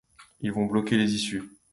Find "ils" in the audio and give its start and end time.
0.39-0.51